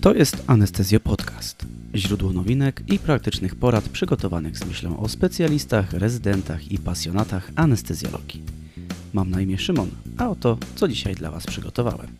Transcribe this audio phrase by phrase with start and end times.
[0.00, 1.66] To jest Anestezjo Podcast.
[1.94, 8.42] Źródło nowinek i praktycznych porad przygotowanych z myślą o specjalistach, rezydentach i pasjonatach anestezjologii.
[9.12, 12.16] Mam na imię Szymon, a oto co dzisiaj dla Was przygotowałem.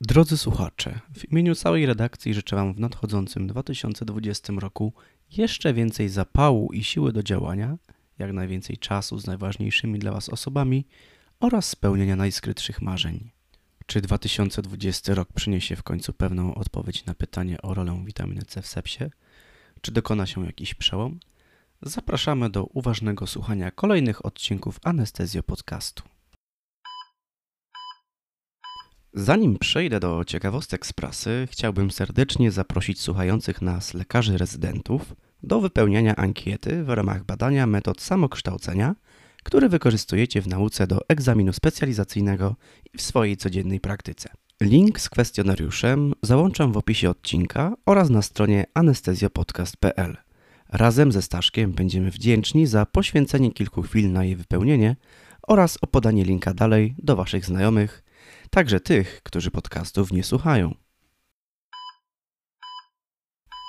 [0.00, 4.92] Drodzy słuchacze, w imieniu całej redakcji życzę Wam w nadchodzącym 2020 roku
[5.30, 7.76] jeszcze więcej zapału i siły do działania,
[8.18, 10.86] jak najwięcej czasu z najważniejszymi dla Was osobami
[11.40, 13.33] oraz spełnienia najskrytszych marzeń.
[13.86, 18.66] Czy 2020 rok przyniesie w końcu pewną odpowiedź na pytanie o rolę witaminy C w
[18.66, 19.04] sepsie?
[19.80, 21.20] Czy dokona się jakiś przełom?
[21.82, 26.02] Zapraszamy do uważnego słuchania kolejnych odcinków Anestezjo Podcastu.
[29.12, 36.16] Zanim przejdę do ciekawostek z prasy, chciałbym serdecznie zaprosić słuchających nas lekarzy rezydentów do wypełniania
[36.16, 38.94] ankiety w ramach badania metod samokształcenia,
[39.44, 42.56] które wykorzystujecie w nauce do egzaminu specjalizacyjnego
[42.94, 44.28] i w swojej codziennej praktyce.
[44.60, 50.16] Link z kwestionariuszem załączam w opisie odcinka oraz na stronie anestezjopodcast.pl.
[50.68, 54.96] Razem ze Staszkiem będziemy wdzięczni za poświęcenie kilku chwil na jej wypełnienie
[55.48, 58.04] oraz o podanie linka dalej do Waszych znajomych,
[58.50, 60.74] także tych, którzy podcastów nie słuchają.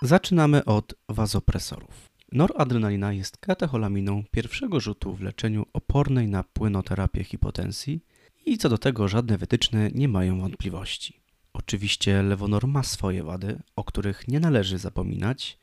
[0.04, 2.15] Zaczynamy od wazopresorów.
[2.32, 8.02] Noradrenalina jest katecholaminą pierwszego rzutu w leczeniu opornej na płynoterapię hipotensji
[8.46, 11.20] i co do tego żadne wytyczne nie mają wątpliwości.
[11.54, 15.60] Oczywiście lewonor ma swoje wady, o których nie należy zapominać,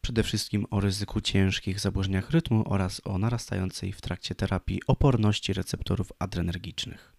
[0.00, 6.12] przede wszystkim o ryzyku ciężkich zaburzeniach rytmu oraz o narastającej w trakcie terapii oporności receptorów
[6.18, 7.11] adrenergicznych.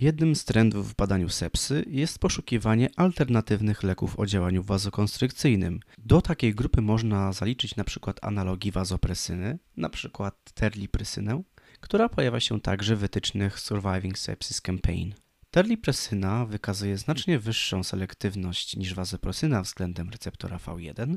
[0.00, 5.80] Jednym z trendów w badaniu sepsy jest poszukiwanie alternatywnych leków o działaniu wazokonstrykcyjnym.
[5.98, 8.12] Do takiej grupy można zaliczyć np.
[8.22, 10.30] analogi wazopresyny, np.
[10.54, 11.42] terliprysynę,
[11.80, 15.14] która pojawia się także w wytycznych Surviving Sepsis Campaign.
[15.50, 21.16] Terlipresyna wykazuje znacznie wyższą selektywność niż wazopresyna względem receptora V1,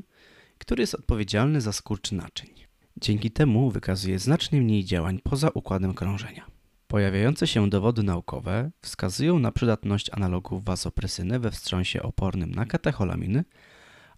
[0.58, 2.50] który jest odpowiedzialny za skurcz naczyń.
[3.00, 6.51] Dzięki temu wykazuje znacznie mniej działań poza układem krążenia.
[6.92, 13.44] Pojawiające się dowody naukowe wskazują na przydatność analogów wazopresyny we wstrząsie opornym na katecholaminy,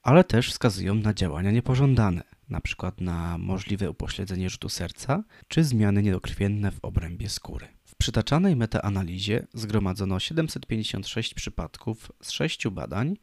[0.03, 2.93] ale też wskazują na działania niepożądane, np.
[3.01, 7.69] na możliwe upośledzenie rzutu serca czy zmiany niedokrwienne w obrębie skóry.
[7.85, 13.17] W przytaczanej metaanalizie zgromadzono 756 przypadków z 6 badań,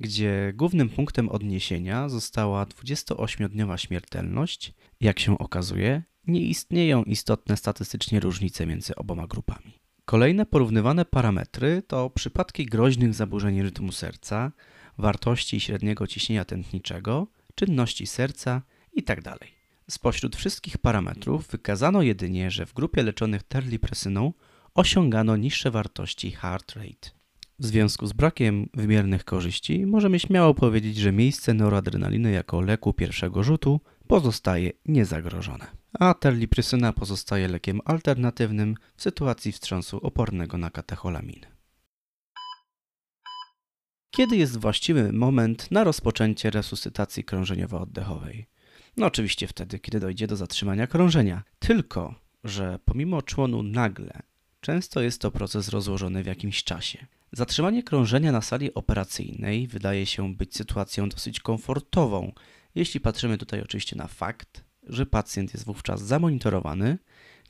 [0.00, 4.74] gdzie głównym punktem odniesienia została 28-dniowa śmiertelność.
[5.00, 9.82] Jak się okazuje, nie istnieją istotne statystycznie różnice między oboma grupami.
[10.04, 14.52] Kolejne porównywane parametry to przypadki groźnych zaburzeń rytmu serca,
[14.98, 18.62] wartości średniego ciśnienia tętniczego, czynności serca
[18.92, 19.34] itd.
[19.90, 24.32] Spośród wszystkich parametrów wykazano jedynie, że w grupie leczonych terlipresyną
[24.74, 27.10] osiągano niższe wartości heart rate.
[27.58, 33.42] W związku z brakiem wymiernych korzyści możemy śmiało powiedzieć, że miejsce noradrenaliny jako leku pierwszego
[33.42, 35.81] rzutu pozostaje niezagrożone.
[35.98, 41.46] A terliprysyna pozostaje lekiem alternatywnym w sytuacji wstrząsu opornego na katecholaminę.
[44.10, 48.44] Kiedy jest właściwy moment na rozpoczęcie resuscytacji krążeniowo-oddechowej?
[48.96, 51.42] No oczywiście wtedy, kiedy dojdzie do zatrzymania krążenia.
[51.58, 52.14] Tylko,
[52.44, 54.22] że pomimo członu nagle,
[54.60, 57.06] często jest to proces rozłożony w jakimś czasie.
[57.32, 62.32] Zatrzymanie krążenia na sali operacyjnej wydaje się być sytuacją dosyć komfortową,
[62.74, 66.98] jeśli patrzymy tutaj oczywiście na fakt, że pacjent jest wówczas zamonitorowany,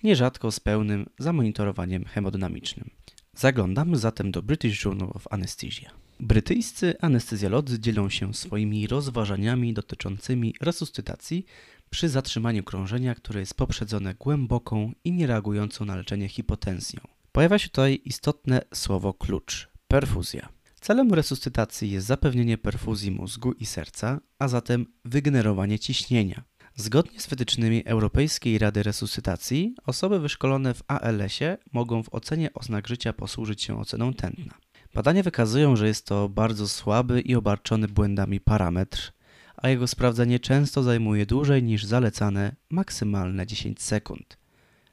[0.03, 2.91] nierzadko z pełnym zamonitorowaniem hemodynamicznym.
[3.37, 5.91] Zaglądamy zatem do British Journal of Anesthesia.
[6.21, 11.45] Brytyjscy anestezjolodzy dzielą się swoimi rozważaniami dotyczącymi resuscytacji
[11.91, 17.01] przy zatrzymaniu krążenia, które jest poprzedzone głęboką i niereagującą na leczenie hipotensją.
[17.33, 20.49] Pojawia się tutaj istotne słowo klucz perfuzja.
[20.81, 26.43] Celem resuscytacji jest zapewnienie perfuzji mózgu i serca, a zatem wygenerowanie ciśnienia.
[26.77, 33.13] Zgodnie z wytycznymi Europejskiej Rady Resuscytacji, osoby wyszkolone w ALS-ie mogą w ocenie oznak życia
[33.13, 34.55] posłużyć się oceną tętna.
[34.95, 39.13] Badania wykazują, że jest to bardzo słaby i obarczony błędami parametr,
[39.57, 44.39] a jego sprawdzenie często zajmuje dłużej niż zalecane maksymalne 10 sekund.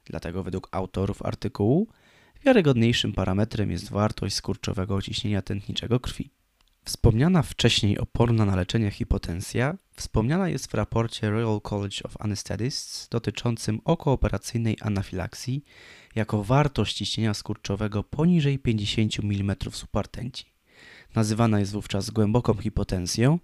[0.04, 1.88] Dlatego według autorów artykułu
[2.44, 6.30] wiarygodniejszym parametrem jest wartość skurczowego ciśnienia tętniczego krwi.
[6.84, 13.80] Wspomniana wcześniej oporna na leczenie hipotensja wspomniana jest w raporcie Royal College of Anesthetists dotyczącym
[13.84, 15.64] okooperacyjnej anafilaksji
[16.14, 20.44] jako wartość ciśnienia skurczowego poniżej 50 mm subartenci.
[21.14, 23.38] Nazywana jest wówczas głęboką hipotensją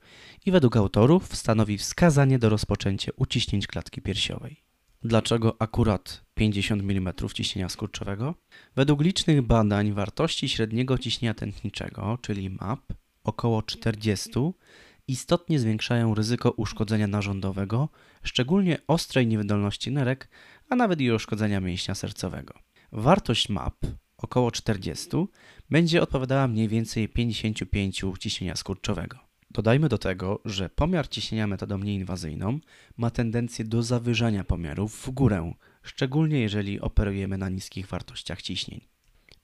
[0.46, 4.56] i według autorów stanowi wskazanie do rozpoczęcia uciśnięć klatki piersiowej.
[5.02, 8.34] Dlaczego akurat 50 mm ciśnienia skurczowego?
[8.76, 12.92] Według licznych badań wartości średniego ciśnienia tętniczego, czyli MAP,
[13.26, 14.31] około 40
[15.08, 17.88] istotnie zwiększają ryzyko uszkodzenia narządowego,
[18.23, 20.28] szczególnie ostrej niewydolności nerek,
[20.69, 22.55] a nawet i uszkodzenia mięśnia sercowego.
[22.93, 23.76] Wartość MAP
[24.17, 25.08] około 40
[25.70, 29.19] będzie odpowiadała mniej więcej 55 ciśnienia skurczowego.
[29.50, 32.58] Dodajmy do tego, że pomiar ciśnienia metodą nieinwazyjną
[32.96, 35.52] ma tendencję do zawyżania pomiarów w górę,
[35.82, 38.95] szczególnie jeżeli operujemy na niskich wartościach ciśnień.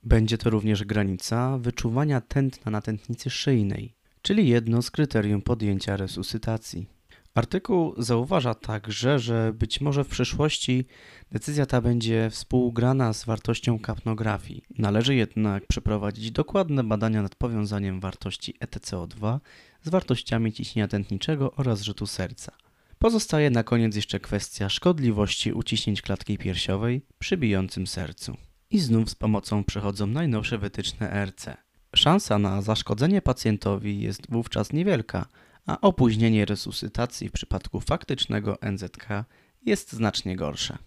[0.04, 6.86] Będzie to również granica wyczuwania tętna na tętnicy szyjnej, czyli jedno z kryterium podjęcia resuscytacji.
[7.34, 10.86] Artykuł zauważa także, że być może w przyszłości
[11.30, 14.62] decyzja ta będzie współgrana z wartością kapnografii.
[14.78, 19.38] Należy jednak przeprowadzić dokładne badania nad powiązaniem wartości ETCO2
[19.82, 22.52] z wartościami ciśnienia tętniczego oraz rzutu serca.
[22.98, 28.36] Pozostaje na koniec jeszcze kwestia szkodliwości uciśnięć klatki piersiowej przy bijącym sercu.
[28.72, 31.46] I znów z pomocą przychodzą najnowsze wytyczne ERC.
[31.96, 35.26] Szansa na zaszkodzenie pacjentowi jest wówczas niewielka,
[35.66, 39.08] a opóźnienie resuscytacji w przypadku faktycznego NZK
[39.62, 40.78] jest znacznie gorsze.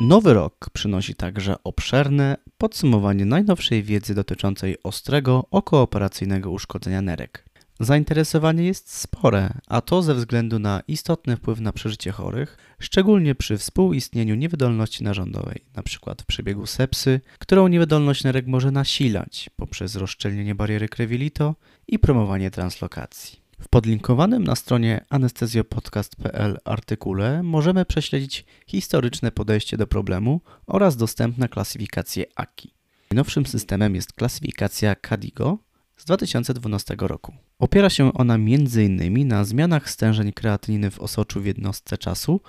[0.00, 7.51] Nowy rok przynosi także obszerne podsumowanie najnowszej wiedzy dotyczącej ostrego okooperacyjnego uszkodzenia nerek.
[7.82, 13.58] Zainteresowanie jest spore, a to ze względu na istotny wpływ na przeżycie chorych, szczególnie przy
[13.58, 16.14] współistnieniu niewydolności narządowej, np.
[16.20, 21.54] w przebiegu sepsy, którą niewydolność nerek może nasilać poprzez rozszczelnienie bariery krewilito
[21.88, 23.42] i promowanie translokacji.
[23.60, 32.24] W podlinkowanym na stronie anestezjopodcast.pl artykule możemy prześledzić historyczne podejście do problemu oraz dostępne klasyfikacje
[32.34, 32.74] AKI.
[33.10, 35.58] Najnowszym systemem jest klasyfikacja CADIGO
[36.02, 37.34] z 2012 roku.
[37.58, 39.28] Opiera się ona m.in.
[39.28, 42.40] na zmianach stężeń kreatyniny w osoczu w jednostce czasu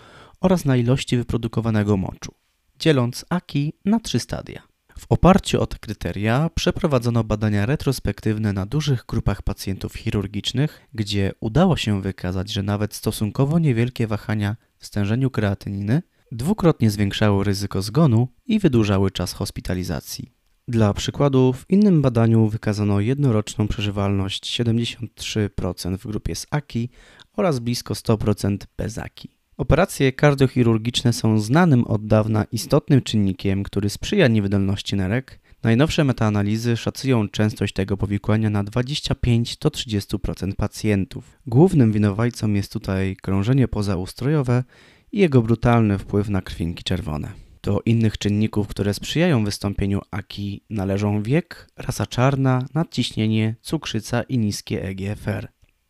[0.41, 2.33] oraz na ilości wyprodukowanego moczu,
[2.79, 4.61] dzieląc AKI na trzy stadia.
[4.99, 11.77] W oparciu o te kryteria przeprowadzono badania retrospektywne na dużych grupach pacjentów chirurgicznych, gdzie udało
[11.77, 16.01] się wykazać, że nawet stosunkowo niewielkie wahania w stężeniu kreatyniny
[16.31, 20.32] dwukrotnie zwiększały ryzyko zgonu i wydłużały czas hospitalizacji.
[20.67, 26.89] Dla przykładu, w innym badaniu wykazano jednoroczną przeżywalność 73% w grupie z AKI
[27.33, 29.29] oraz blisko 100% bez AKI.
[29.57, 35.39] Operacje kardiochirurgiczne są znanym od dawna istotnym czynnikiem, który sprzyja niewydolności nerek.
[35.63, 41.39] Najnowsze metaanalizy szacują częstość tego powikłania na 25-30% pacjentów.
[41.47, 44.63] Głównym winowajcą jest tutaj krążenie pozaustrojowe
[45.11, 47.42] i jego brutalny wpływ na krwinki czerwone.
[47.63, 54.83] Do innych czynników, które sprzyjają wystąpieniu AKI należą wiek, rasa czarna, nadciśnienie, cukrzyca i niskie
[54.83, 55.47] EGFR.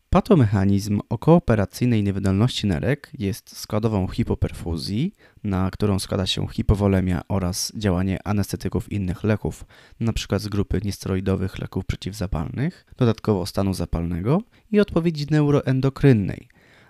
[0.09, 8.91] Patomechanizm okooperacyjnej niewydolności nerek jest składową hipoperfuzji, na którą składa się hipowolemia oraz działanie anestetyków
[8.91, 9.65] innych leków,
[10.01, 10.39] np.
[10.39, 14.41] z grupy niesteroidowych leków przeciwzapalnych, dodatkowo stanu zapalnego
[14.71, 16.47] i odpowiedzi neuroendokrynnej.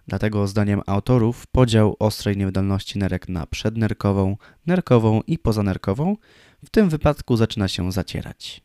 [0.08, 6.18] Dlatego zdaniem autorów podział ostrej niewydolności nerek na przednerkową, nerkową i pozanerkową
[6.66, 8.64] w tym wypadku zaczyna się zacierać.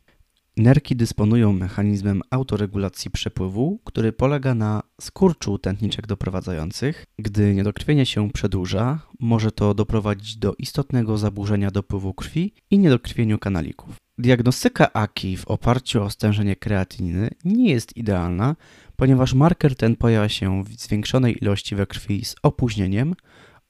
[0.56, 7.05] Nerki dysponują mechanizmem autoregulacji przepływu, który polega na skurczu tętniczek doprowadzających.
[7.19, 13.96] Gdy niedokrwienie się przedłuża, może to doprowadzić do istotnego zaburzenia dopływu krwi i niedokrwieniu kanalików.
[14.19, 18.56] Diagnostyka AKI w oparciu o stężenie kreatyniny nie jest idealna,
[18.98, 23.14] ponieważ marker ten pojawia się w zwiększonej ilości we krwi z opóźnieniem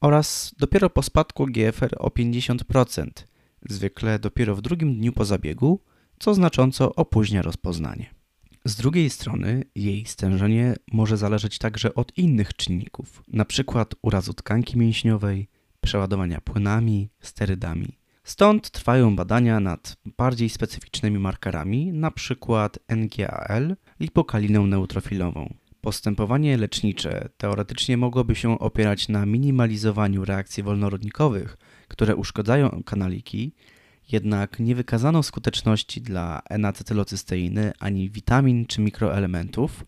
[0.01, 3.09] oraz dopiero po spadku GFR o 50%,
[3.69, 5.81] zwykle dopiero w drugim dniu po zabiegu,
[6.19, 8.11] co znacząco opóźnia rozpoznanie.
[8.65, 13.85] Z drugiej strony jej stężenie może zależeć także od innych czynników, np.
[14.03, 15.49] urazu tkanki mięśniowej,
[15.81, 17.99] przeładowania płynami, sterydami.
[18.29, 22.35] Stąd trwają badania nad bardziej specyficznymi markerami, np.
[22.89, 25.55] NGAL, lipokaliną neutrofilową.
[25.81, 31.59] Postępowanie lecznicze teoretycznie mogłoby się opierać na minimalizowaniu reakcji wolnorodnikowych,
[31.89, 33.53] które uszkodzają kanaliki,
[34.13, 39.85] jednak nie wykazano skuteczności dla enacetylocysteiny ani witamin czy mikroelementów.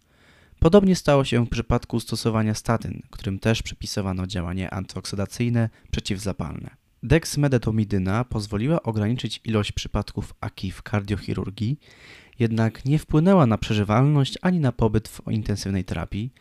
[0.58, 6.79] Podobnie stało się w przypadku stosowania statyn, którym też przypisywano działanie antyoksydacyjne przeciwzapalne.
[7.02, 11.78] Dexmedetomydyna pozwoliła ograniczyć ilość przypadków AKI w kardiochirurgii,
[12.38, 16.32] jednak nie wpłynęła na przeżywalność ani na pobyt w intensywnej terapii,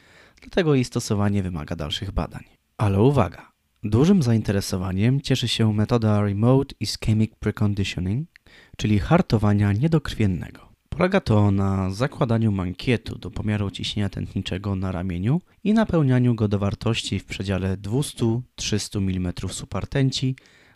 [0.41, 2.43] dlatego jej stosowanie wymaga dalszych badań.
[2.77, 3.51] Ale uwaga!
[3.83, 8.29] Dużym zainteresowaniem cieszy się metoda Remote Ischemic Preconditioning,
[8.77, 10.68] czyli hartowania niedokrwiennego.
[10.99, 16.59] Polega to na zakładaniu mankietu do pomiaru ciśnienia tętniczego na ramieniu i napełnianiu go do
[16.59, 20.35] wartości w przedziale 200-300 mm supartęci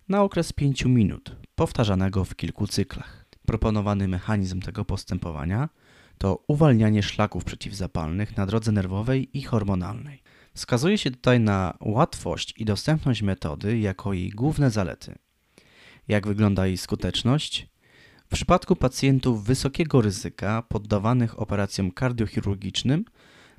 [0.09, 3.25] na okres 5 minut, powtarzanego w kilku cyklach.
[3.45, 5.69] Proponowany mechanizm tego postępowania
[6.17, 10.21] to uwalnianie szlaków przeciwzapalnych na drodze nerwowej i hormonalnej.
[10.53, 15.15] Wskazuje się tutaj na łatwość i dostępność metody jako jej główne zalety.
[16.07, 17.72] Jak wygląda jej skuteczność?
[18.33, 23.05] W przypadku pacjentów wysokiego ryzyka poddawanych operacjom kardiochirurgicznym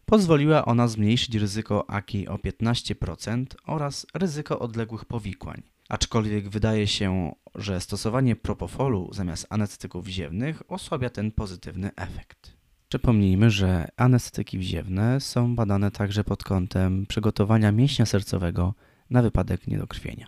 [0.06, 5.62] pozwoliła ona zmniejszyć ryzyko AKI o 15% oraz ryzyko odległych powikłań.
[5.88, 12.56] Aczkolwiek wydaje się, że stosowanie propofolu zamiast anestetyków wziewnych osłabia ten pozytywny efekt.
[12.88, 18.74] Przypomnijmy, że anestetyki wziewne są badane także pod kątem przygotowania mięśnia sercowego
[19.10, 20.26] na wypadek niedokrwienia.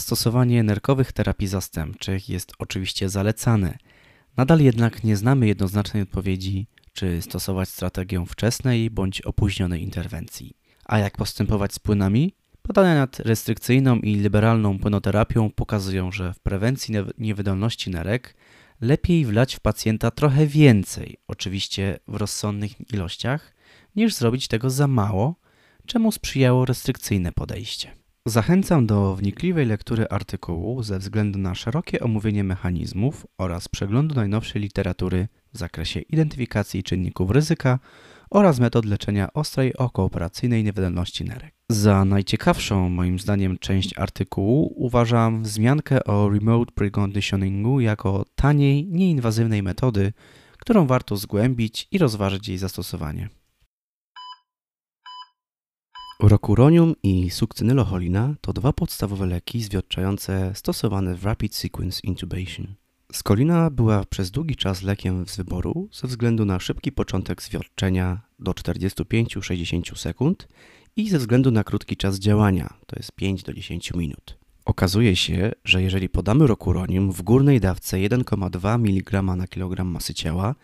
[0.00, 3.78] Stosowanie nerkowych terapii zastępczych jest oczywiście zalecane.
[4.36, 10.56] Nadal jednak nie znamy jednoznacznej odpowiedzi, czy stosować strategię wczesnej bądź opóźnionej interwencji.
[10.84, 12.34] A jak postępować z płynami?
[12.68, 18.36] Badania nad restrykcyjną i liberalną płynoterapią pokazują, że w prewencji niewydolności nerek
[18.80, 23.54] lepiej wlać w pacjenta trochę więcej, oczywiście w rozsądnych ilościach,
[23.96, 25.34] niż zrobić tego za mało,
[25.86, 27.99] czemu sprzyjało restrykcyjne podejście.
[28.26, 35.28] Zachęcam do wnikliwej lektury artykułu ze względu na szerokie omówienie mechanizmów oraz przeglądu najnowszej literatury
[35.52, 37.78] w zakresie identyfikacji czynników ryzyka
[38.30, 41.54] oraz metod leczenia ostrej okooperacyjnej niewydolności nerek.
[41.70, 50.12] Za najciekawszą moim zdaniem część artykułu uważam wzmiankę o remote preconditioningu jako taniej, nieinwazywnej metody,
[50.58, 53.28] którą warto zgłębić i rozważyć jej zastosowanie.
[56.22, 62.74] Rokuronium i sukcynylocholina to dwa podstawowe leki zwiotczające stosowane w Rapid Sequence Intubation.
[63.12, 68.52] Skolina była przez długi czas lekiem z wyboru ze względu na szybki początek zwiotczenia do
[68.52, 70.48] 45-60 sekund
[70.96, 74.38] i ze względu na krótki czas działania, to jest 5 do 10 minut.
[74.64, 80.54] Okazuje się, że jeżeli podamy rokuronium w górnej dawce 1,2 mg na kilogram masy ciała,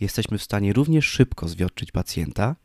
[0.00, 2.56] jesteśmy w stanie również szybko zwiotczyć pacjenta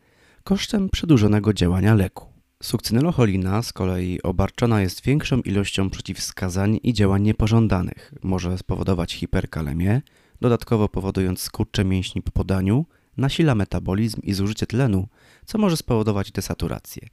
[0.44, 2.39] kosztem przedłużonego działania leku.
[2.64, 8.14] Sukcynylocholina z kolei obarczona jest większą ilością przeciwwskazań i działań niepożądanych.
[8.24, 10.02] Może spowodować hiperkalemię,
[10.42, 12.86] dodatkowo powodując skurcze mięśni po podaniu,
[13.18, 15.08] nasila metabolizm i zużycie tlenu,
[15.46, 17.08] co może spowodować desaturację.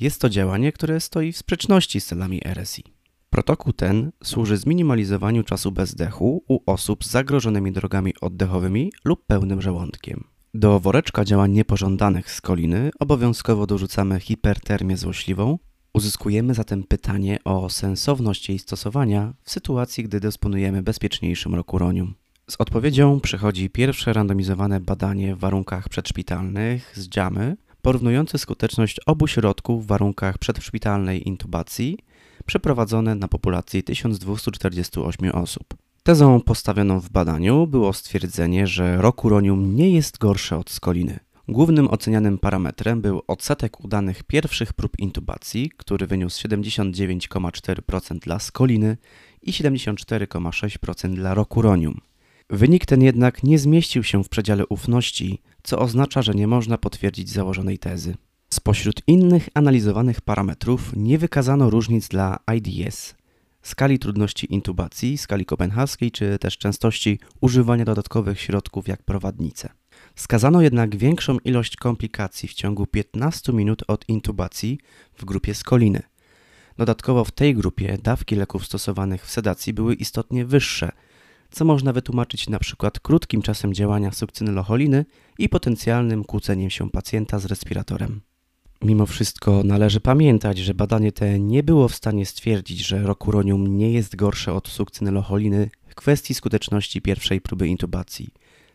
[0.00, 2.84] Jest to działanie, które stoi w sprzeczności z celami RSI.
[3.30, 10.24] Protokół ten służy zminimalizowaniu czasu bezdechu u osób z zagrożonymi drogami oddechowymi lub pełnym żołądkiem.
[10.54, 15.58] Do woreczka działań niepożądanych z koliny obowiązkowo dorzucamy hipertermię złośliwą.
[15.94, 22.14] Uzyskujemy zatem pytanie o sensowność jej stosowania w sytuacji, gdy dysponujemy bezpieczniejszym rokuronium.
[22.50, 29.84] Z odpowiedzią przychodzi pierwsze randomizowane badanie w warunkach przedszpitalnych z JAMY, porównujące skuteczność obu środków
[29.84, 31.98] w warunkach przedszpitalnej intubacji,
[32.46, 35.81] przeprowadzone na populacji 1248 osób.
[36.04, 41.18] Tezą postawioną w badaniu było stwierdzenie, że rokuronium nie jest gorsze od skoliny.
[41.48, 48.96] Głównym ocenianym parametrem był odsetek udanych pierwszych prób intubacji, który wyniósł 79,4% dla skoliny
[49.42, 52.00] i 74,6% dla rokuronium.
[52.50, 57.30] Wynik ten jednak nie zmieścił się w przedziale ufności, co oznacza, że nie można potwierdzić
[57.30, 58.14] założonej tezy.
[58.50, 63.14] Spośród innych analizowanych parametrów nie wykazano różnic dla IDS,
[63.62, 69.68] skali trudności intubacji, skali kopenhaskiej czy też częstości używania dodatkowych środków jak prowadnice.
[70.16, 74.78] Skazano jednak większą ilość komplikacji w ciągu 15 minut od intubacji
[75.18, 76.02] w grupie skoliny.
[76.76, 80.92] Dodatkowo w tej grupie dawki leków stosowanych w sedacji były istotnie wyższe,
[81.50, 85.04] co można wytłumaczyć na przykład krótkim czasem działania sukcynylocholiny
[85.38, 88.20] i potencjalnym kłóceniem się pacjenta z respiratorem.
[88.82, 93.92] Mimo wszystko należy pamiętać, że badanie te nie było w stanie stwierdzić, że rokuronium nie
[93.92, 98.32] jest gorsze od sukcynylocholiny w kwestii skuteczności pierwszej próby intubacji.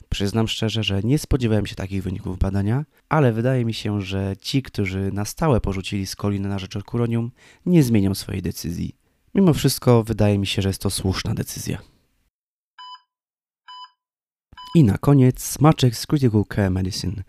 [0.10, 4.64] Przyznam szczerze, że nie spodziewałem się takich wyników badania, ale wydaje mi się, że ci,
[4.64, 7.32] którzy na stałe porzucili skolinę na rzecz rokuronium,
[7.66, 8.96] nie zmienią swojej decyzji.
[9.36, 11.78] Mimo wszystko wydaje mi się, że jest to słuszna decyzja.
[14.76, 17.24] I na koniec smaczek z Critical Care Medicine,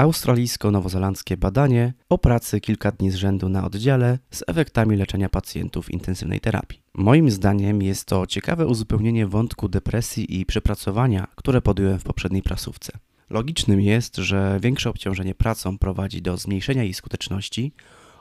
[0.00, 6.40] australijsko-nowozelandzkie badanie o pracy kilka dni z rzędu na oddziale z efektami leczenia pacjentów intensywnej
[6.40, 6.82] terapii.
[6.94, 12.92] Moim zdaniem jest to ciekawe uzupełnienie wątku depresji i przepracowania, które podjąłem w poprzedniej prasówce.
[13.30, 17.72] Logicznym jest, że większe obciążenie pracą prowadzi do zmniejszenia jej skuteczności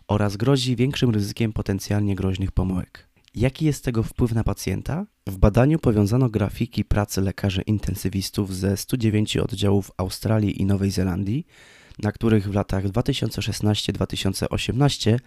[0.08, 3.09] oraz grozi większym ryzykiem potencjalnie groźnych pomyłek.
[3.36, 5.06] Jaki jest tego wpływ na pacjenta?
[5.28, 11.46] W badaniu powiązano grafiki pracy lekarzy intensywistów ze 109 oddziałów Australii i Nowej Zelandii,
[12.00, 15.20] na których w latach 2016-2018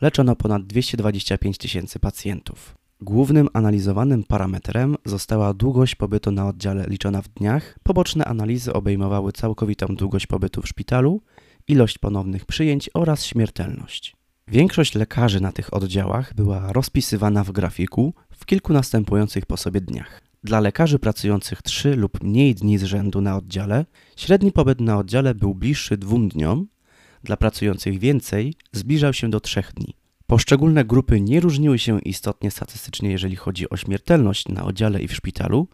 [0.00, 2.74] leczono ponad 225 tysięcy pacjentów.
[3.00, 7.78] Głównym analizowanym parametrem została długość pobytu na oddziale liczona w dniach.
[7.82, 11.22] Poboczne analizy obejmowały całkowitą długość pobytu w szpitalu,
[11.68, 14.16] ilość ponownych przyjęć oraz śmiertelność.
[14.48, 20.22] Większość lekarzy na tych oddziałach była rozpisywana w grafiku w kilku następujących po sobie dniach.
[20.44, 23.86] Dla lekarzy pracujących 3 lub mniej dni z rzędu na oddziale,
[24.16, 26.66] średni pobyt na oddziale był bliższy dwóm dniom,
[27.22, 29.94] dla pracujących więcej zbliżał się do 3 dni.
[30.26, 35.14] Poszczególne grupy nie różniły się istotnie statystycznie, jeżeli chodzi o śmiertelność na oddziale i w
[35.14, 35.68] szpitalu,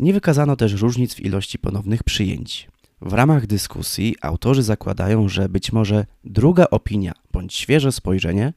[0.00, 2.68] nie wykazano też różnic w ilości ponownych przyjęć.
[3.02, 8.52] W ramach dyskusji autorzy zakładają, że być może druga opinia bądź świeże spojrzenie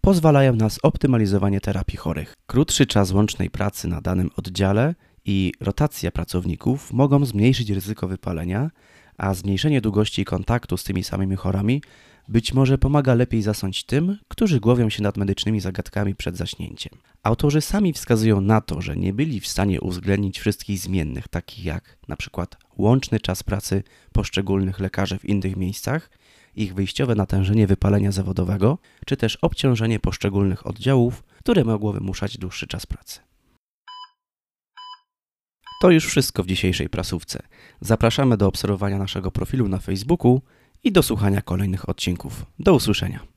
[0.00, 2.34] pozwalają na zoptymalizowanie terapii chorych.
[2.46, 8.70] Krótszy czas łącznej pracy na danym oddziale i rotacja pracowników mogą zmniejszyć ryzyko wypalenia,
[9.18, 11.82] a zmniejszenie długości kontaktu z tymi samymi chorami
[12.28, 16.98] być może pomaga lepiej zasnąć tym, którzy głowią się nad medycznymi zagadkami przed zaśnięciem.
[17.22, 21.98] Autorzy sami wskazują na to, że nie byli w stanie uwzględnić wszystkich zmiennych, takich jak
[22.16, 26.10] przykład łączny czas pracy poszczególnych lekarzy w innych miejscach,
[26.56, 32.86] ich wyjściowe natężenie wypalenia zawodowego, czy też obciążenie poszczególnych oddziałów, które mogło wymuszać dłuższy czas
[32.86, 33.20] pracy.
[35.80, 37.42] To już wszystko w dzisiejszej prasówce.
[37.80, 40.40] Zapraszamy do obserwowania naszego profilu na Facebooku
[40.86, 42.46] i do słuchania kolejnych odcinków.
[42.58, 43.35] Do usłyszenia.